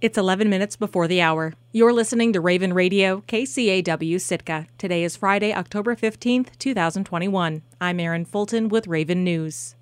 [0.00, 1.54] It's 11 minutes before the hour.
[1.72, 4.68] You're listening to Raven Radio, KCAW Sitka.
[4.78, 7.62] Today is Friday, October 15th, 2021.
[7.80, 9.74] I'm Erin Fulton with Raven News.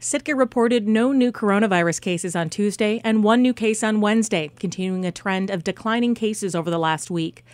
[0.00, 5.06] Sitka reported no new coronavirus cases on Tuesday and one new case on Wednesday, continuing
[5.06, 7.44] a trend of declining cases over the last week.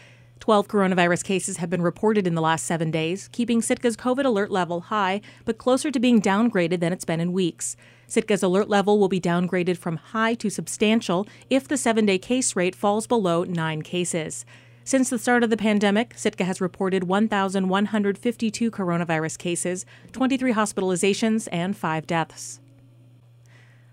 [0.41, 4.51] 12 coronavirus cases have been reported in the last seven days, keeping Sitka's COVID alert
[4.51, 7.77] level high, but closer to being downgraded than it's been in weeks.
[8.09, 12.57] Sitka's alert level will be downgraded from high to substantial if the seven day case
[12.57, 14.45] rate falls below nine cases.
[14.83, 21.77] Since the start of the pandemic, Sitka has reported 1,152 coronavirus cases, 23 hospitalizations, and
[21.77, 22.61] five deaths.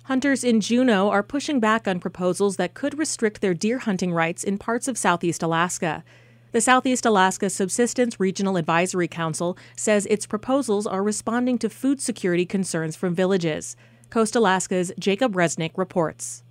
[0.05, 4.43] Hunters in Juneau are pushing back on proposals that could restrict their deer hunting rights
[4.43, 6.05] in parts of southeast Alaska.
[6.53, 12.45] The Southeast Alaska Subsistence Regional Advisory Council says its proposals are responding to food security
[12.45, 13.75] concerns from villages.
[14.09, 16.43] Coast Alaska's Jacob Resnick reports.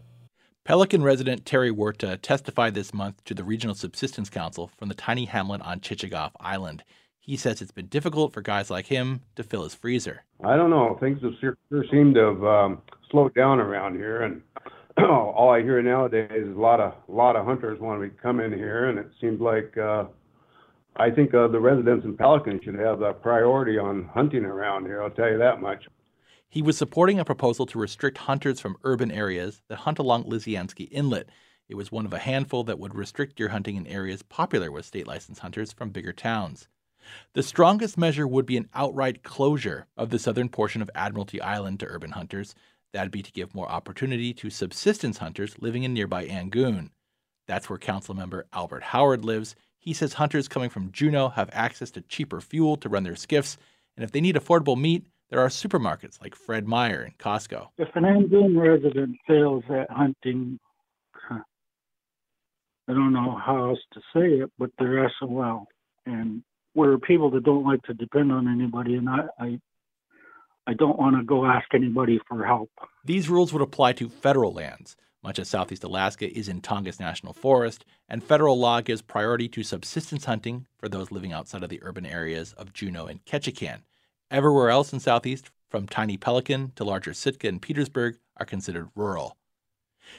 [0.64, 5.24] Pelican resident Terry Huerta testified this month to the Regional Subsistence Council from the tiny
[5.24, 6.84] hamlet on Chichagof Island.
[7.18, 10.24] He says it's been difficult for guys like him to fill his freezer.
[10.44, 10.98] I don't know.
[11.00, 11.56] Things have sure
[11.90, 14.42] seem to have um, slowed down around here, and
[15.04, 18.52] all I hear nowadays is a lot of lot of hunters want to come in
[18.52, 20.04] here, and it seems like uh,
[20.96, 25.02] I think uh, the residents in Pelican should have a priority on hunting around here.
[25.02, 25.86] I'll tell you that much.
[26.48, 30.88] He was supporting a proposal to restrict hunters from urban areas that hunt along Lisianski
[30.90, 31.28] Inlet.
[31.68, 34.86] It was one of a handful that would restrict deer hunting in areas popular with
[34.86, 36.68] state licensed hunters from bigger towns.
[37.34, 41.80] The strongest measure would be an outright closure of the southern portion of Admiralty Island
[41.80, 42.54] to urban hunters,
[42.96, 46.88] That'd be to give more opportunity to subsistence hunters living in nearby Angoon.
[47.46, 49.54] That's where council member Albert Howard lives.
[49.78, 53.58] He says hunters coming from Juneau have access to cheaper fuel to run their skiffs,
[53.98, 57.68] and if they need affordable meat, there are supermarkets like Fred Meyer and Costco.
[57.76, 60.58] If an Angoon resident fails at hunting,
[61.30, 61.42] I
[62.94, 65.66] don't know how else to say it, but they're SOL.
[66.06, 66.42] And
[66.74, 69.58] we're people that don't like to depend on anybody, and I, I
[70.66, 72.70] I don't want to go ask anybody for help.
[73.06, 74.96] These rules would apply to federal lands.
[75.22, 79.62] Much of southeast Alaska is in Tongass National Forest, and federal law gives priority to
[79.62, 83.82] subsistence hunting for those living outside of the urban areas of Juneau and Ketchikan.
[84.28, 89.36] Everywhere else in southeast, from tiny Pelican to larger Sitka and Petersburg, are considered rural.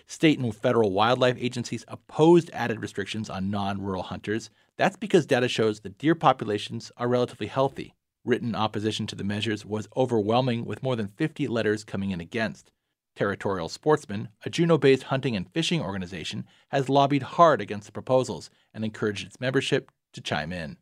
[0.05, 4.49] State and federal wildlife agencies opposed added restrictions on non rural hunters.
[4.77, 7.95] That's because data shows that deer populations are relatively healthy
[8.27, 12.73] Written opposition to the measures was overwhelming, with more than 50 letters coming in against.
[13.17, 18.51] Territorial Sportsmen, a Juneau based hunting and fishing organization, has lobbied hard against the proposals
[18.75, 20.77] and encouraged its membership to chime in.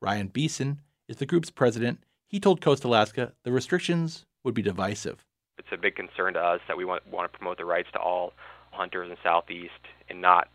[0.00, 2.00] Ryan Beeson is the group's president.
[2.26, 5.24] He told Coast Alaska the restrictions would be divisive.
[5.58, 8.00] It's a big concern to us that we want, want to promote the rights to
[8.00, 8.32] all
[8.72, 9.70] hunters in Southeast
[10.08, 10.48] and not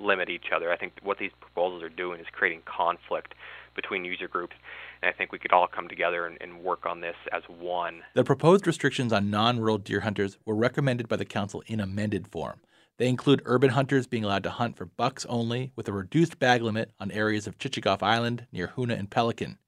[0.00, 0.72] limit each other.
[0.72, 3.34] I think what these proposals are doing is creating conflict
[3.76, 4.56] between user groups.
[5.02, 8.02] And I think we could all come together and, and work on this as one.
[8.14, 12.28] The proposed restrictions on non rural deer hunters were recommended by the Council in amended
[12.28, 12.60] form.
[12.98, 16.62] They include urban hunters being allowed to hunt for bucks only with a reduced bag
[16.62, 19.58] limit on areas of Chichagof Island near Hoonah and Pelican.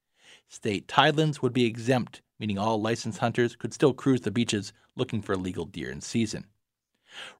[0.48, 5.22] State tidelands would be exempt, meaning all licensed hunters could still cruise the beaches looking
[5.22, 6.46] for legal deer in season.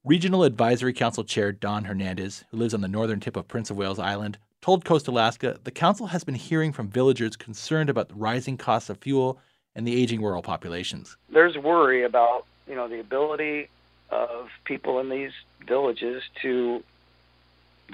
[0.05, 3.77] Regional Advisory Council Chair Don Hernandez, who lives on the northern tip of Prince of
[3.77, 8.15] Wales Island, told Coast Alaska the council has been hearing from villagers concerned about the
[8.15, 9.39] rising costs of fuel
[9.75, 11.17] and the aging rural populations.
[11.29, 13.69] There's worry about, you know, the ability
[14.11, 15.33] of people in these
[15.67, 16.83] villages to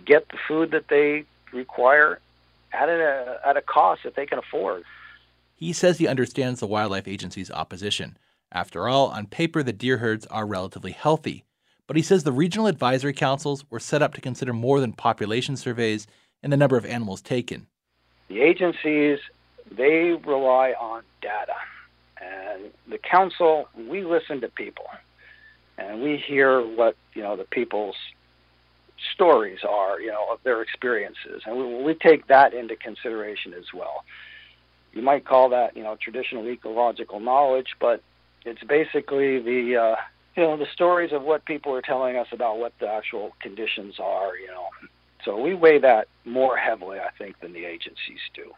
[0.05, 2.21] get the food that they require
[2.73, 4.85] at a, at a cost that they can afford.
[5.55, 8.19] He says he understands the Wildlife Agency's opposition.
[8.53, 11.45] After all, on paper, the deer herds are relatively healthy.
[11.87, 15.57] But he says the regional advisory councils were set up to consider more than population
[15.57, 16.07] surveys
[16.43, 17.67] and the number of animals taken.
[18.29, 19.19] The agencies,
[19.71, 21.55] they rely on data.
[22.21, 24.87] And the council, we listen to people
[25.79, 27.97] and we hear what, you know, the people's
[29.13, 31.43] stories are, you know, of their experiences.
[31.45, 34.05] And we, we take that into consideration as well.
[34.93, 38.03] You might call that, you know, traditional ecological knowledge, but
[38.45, 39.97] it's basically the, uh,
[40.37, 43.97] you know, the stories of what people are telling us about what the actual conditions
[44.01, 44.69] are, you know,
[45.27, 48.53] so we weigh that more heavily, I think, than the agencies do.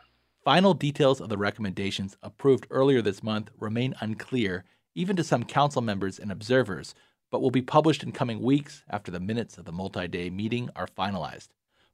[0.44, 5.82] Final details of the recommendations approved earlier this month remain unclear, even to some council
[5.82, 6.94] members and observers,
[7.30, 10.68] but will be published in coming weeks after the minutes of the multi day meeting
[10.76, 11.48] are finalized.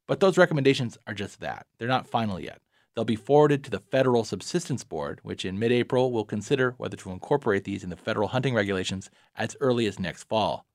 [0.07, 1.67] But those recommendations are just that.
[1.79, 2.61] They're not final yet.
[2.95, 6.97] They'll be forwarded to the Federal Subsistence Board, which in mid April will consider whether
[6.99, 10.67] to incorporate these in the federal hunting regulations as early as next fall.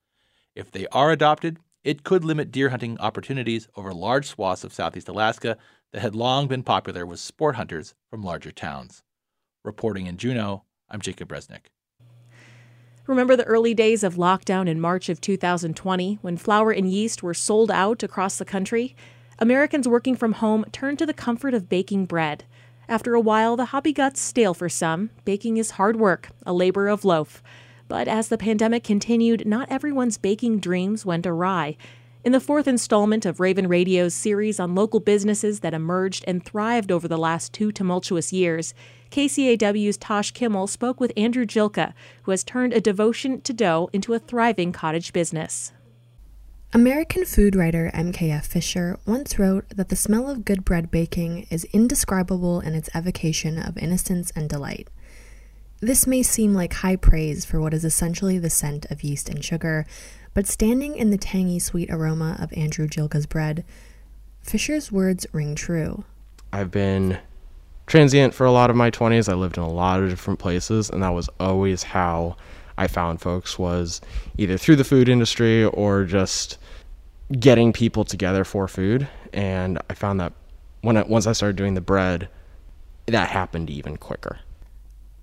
[0.56, 5.08] If they are adopted, it could limit deer hunting opportunities over large swaths of southeast
[5.08, 5.58] Alaska
[5.92, 9.04] that had long been popular with sport hunters from larger towns.
[9.64, 11.68] Reporting in Juneau, I'm Jacob Resnick.
[13.08, 17.34] Remember the early days of lockdown in March of 2020 when flour and yeast were
[17.34, 18.96] sold out across the country?
[19.40, 22.44] Americans working from home turned to the comfort of baking bread.
[22.88, 25.10] After a while, the hobby got stale for some.
[25.26, 27.42] Baking is hard work, a labor of loaf.
[27.90, 31.76] But as the pandemic continued, not everyone's baking dreams went awry.
[32.24, 36.92] In the fourth installment of Raven Radio's series on local businesses that emerged and thrived
[36.92, 38.76] over the last two tumultuous years,
[39.10, 41.94] KCAW's Tosh Kimmel spoke with Andrew Jilka,
[42.24, 45.72] who has turned a devotion to dough into a thriving cottage business.
[46.72, 51.66] American food writer MKF Fisher once wrote that the smell of good bread baking is
[51.74, 54.88] indescribable in its evocation of innocence and delight.
[55.82, 59.44] This may seem like high praise for what is essentially the scent of yeast and
[59.44, 59.86] sugar,
[60.34, 63.64] but standing in the tangy sweet aroma of Andrew Jilka's bread,
[64.42, 66.04] Fisher's words ring true.
[66.52, 67.18] I've been
[67.88, 69.30] transient for a lot of my 20s.
[69.30, 72.36] I lived in a lot of different places, and that was always how
[72.78, 74.02] I found folks was
[74.38, 76.58] either through the food industry or just
[77.40, 79.08] getting people together for food.
[79.32, 80.34] And I found that
[80.82, 82.28] when I, once I started doing the bread,
[83.06, 84.40] that happened even quicker.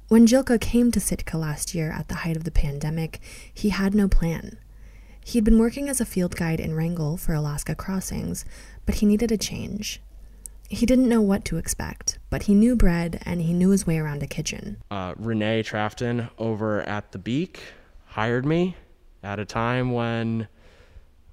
[0.08, 3.18] When Jilka came to Sitka last year at the height of the pandemic,
[3.52, 4.56] he had no plan.
[5.24, 8.44] He'd been working as a field guide in Wrangell for Alaska Crossings,
[8.84, 10.00] but he needed a change.
[10.68, 13.98] He didn't know what to expect, but he knew bread and he knew his way
[13.98, 14.76] around a kitchen.
[14.92, 17.60] Uh, Renee Trafton over at the Beak
[18.04, 18.76] hired me
[19.24, 20.46] at a time when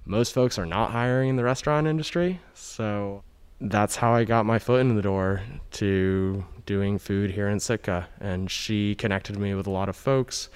[0.04, 2.40] most folks are not hiring in the restaurant industry.
[2.54, 3.22] So
[3.64, 8.08] that's how I got my foot in the door to doing food here in Sitka.
[8.20, 10.48] And she connected me with a lot of folks.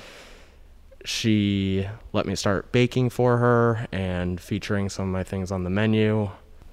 [1.05, 5.71] She let me start baking for her and featuring some of my things on the
[5.71, 6.31] menu.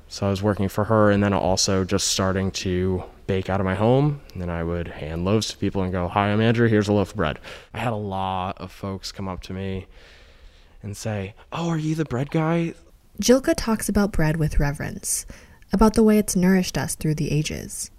[0.08, 3.66] So I was working for her and then also just starting to bake out of
[3.66, 4.22] my home.
[4.34, 6.68] And then I would hand loaves to people and go, Hi, I'm Andrew.
[6.68, 7.40] Here's a loaf of bread.
[7.74, 9.88] I had a lot of folks come up to me
[10.84, 12.74] and say, Oh, are you the bread guy?
[13.22, 15.26] Jilka talks about bread with reverence,
[15.76, 17.92] about the way it's nourished us through the ages.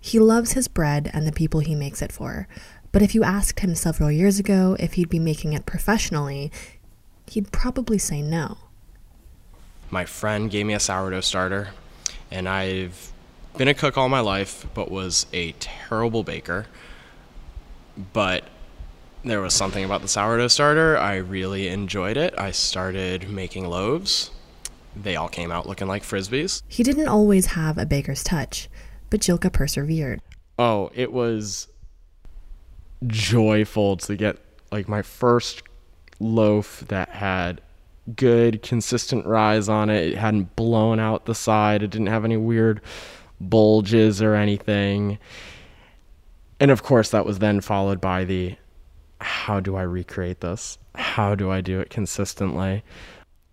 [0.00, 2.48] He loves his bread and the people he makes it for.
[2.92, 6.50] But if you asked him several years ago if he'd be making it professionally,
[7.26, 8.58] he'd probably say no
[9.90, 11.68] my friend gave me a sourdough starter,
[12.30, 13.12] and I've
[13.56, 16.66] been a cook all my life, but was a terrible baker.
[18.12, 18.44] But
[19.24, 20.96] there was something about the sourdough starter.
[20.96, 22.34] I really enjoyed it.
[22.38, 24.30] I started making loaves.
[24.96, 26.62] They all came out looking like frisbees.
[26.68, 28.68] He didn't always have a baker's touch,
[29.08, 30.20] but Jilka persevered.
[30.58, 31.68] Oh, it was
[33.06, 34.36] joyful to get
[34.70, 35.62] like my first
[36.18, 37.60] loaf that had
[38.16, 40.12] good, consistent rise on it.
[40.12, 41.82] It hadn't blown out the side.
[41.82, 42.80] It didn't have any weird
[43.40, 45.18] bulges or anything.
[46.58, 48.56] And of course, that was then followed by the
[49.20, 50.78] how do I recreate this?
[50.94, 52.82] How do I do it consistently?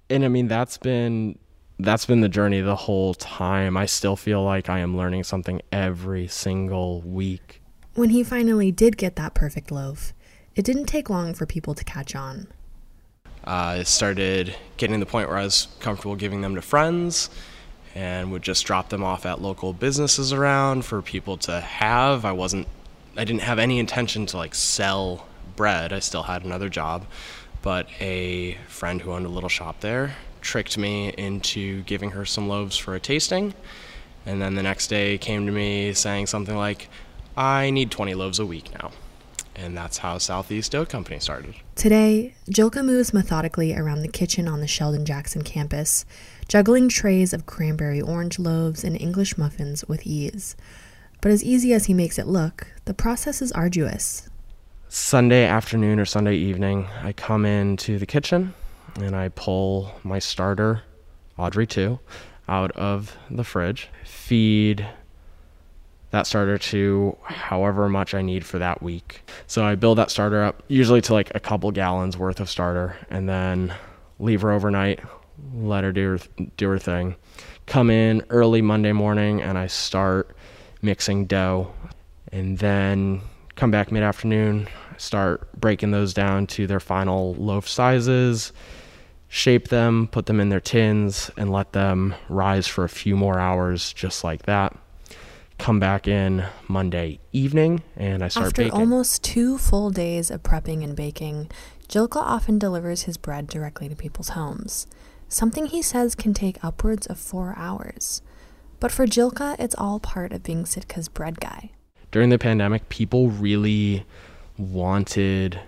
[0.10, 1.38] And I mean, that's been
[1.80, 3.78] that's been the journey the whole time.
[3.78, 7.62] I still feel like I am learning something every single week.
[7.94, 10.14] When he finally did get that perfect loaf,
[10.56, 12.48] it didn't take long for people to catch on.
[13.46, 17.30] Uh, I started getting to the point where I was comfortable giving them to friends
[17.96, 22.26] and would just drop them off at local businesses around for people to have.
[22.26, 22.68] I wasn't
[23.16, 25.92] I didn't have any intention to like sell bread.
[25.92, 27.06] I still had another job,
[27.68, 32.48] but a friend who owned a little shop there tricked me into giving her some
[32.48, 33.54] loaves for a tasting.
[34.26, 36.88] And then the next day came to me saying something like,
[37.36, 38.92] "I need 20 loaves a week now."
[39.54, 41.56] And that's how Southeast Dough Company started.
[41.76, 46.06] Today, Jilka moves methodically around the kitchen on the Sheldon Jackson campus,
[46.48, 50.56] juggling trays of cranberry orange loaves and English muffins with ease.
[51.20, 54.30] But as easy as he makes it look, the process is arduous.
[54.90, 58.54] Sunday afternoon or Sunday evening, I come into the kitchen
[58.96, 60.84] and I pull my starter,
[61.38, 62.00] Audrey 2,
[62.48, 64.88] out of the fridge, feed
[66.12, 69.30] that starter to however much I need for that week.
[69.46, 72.96] So I build that starter up usually to like a couple gallons worth of starter
[73.10, 73.74] and then
[74.20, 75.02] leave her overnight,
[75.54, 77.18] let her do her, do her thing.
[77.66, 80.34] Come in early Monday morning and I start
[80.82, 81.74] mixing dough
[82.32, 83.22] and then
[83.58, 88.54] come back mid afternoon, start breaking those down to their final loaf sizes,
[89.28, 93.38] shape them, put them in their tins, and let them rise for a few more
[93.38, 94.78] hours just like that
[95.58, 98.66] come back in Monday evening and I start baking.
[98.66, 98.80] After baking.
[98.80, 101.50] almost two full days of prepping and baking,
[101.88, 104.88] Jilka often delivers his bread directly to people's homes.
[105.30, 108.22] something he says can take upwards of four hours.
[108.80, 111.72] But for Jilka, it's all part of being Sitka's bread guy.
[112.12, 114.06] During the pandemic, people really
[114.58, 115.60] wanted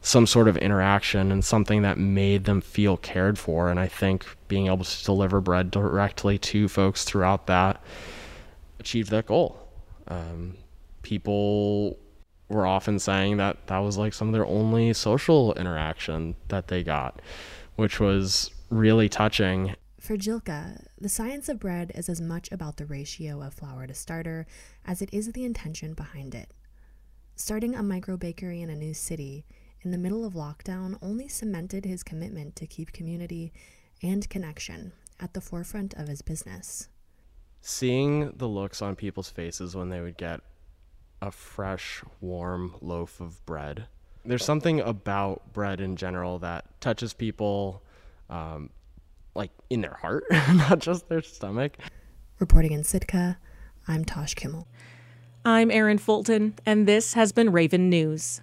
[0.00, 3.70] some sort of interaction and something that made them feel cared for.
[3.70, 7.80] And I think being able to deliver bread directly to folks throughout that
[8.78, 9.58] achieved that goal.
[10.08, 10.58] Um,
[11.00, 11.98] people
[12.50, 16.82] were often saying that that was like some of their only social interaction that they
[16.82, 17.22] got,
[17.76, 19.74] which was really touching.
[20.04, 23.94] For Jilka, the science of bread is as much about the ratio of flour to
[23.94, 24.46] starter
[24.84, 26.50] as it is the intention behind it.
[27.36, 29.46] Starting a micro bakery in a new city
[29.80, 33.50] in the middle of lockdown only cemented his commitment to keep community
[34.02, 36.90] and connection at the forefront of his business.
[37.62, 40.40] Seeing the looks on people's faces when they would get
[41.22, 43.86] a fresh, warm loaf of bread.
[44.22, 47.82] There's something about bread in general that touches people
[48.28, 48.68] um,
[49.34, 51.76] like in their heart, not just their stomach.
[52.38, 53.38] Reporting in Sitka,
[53.86, 54.66] I'm Tosh Kimmel.
[55.44, 58.40] I'm Erin Fulton, and this has been Raven News.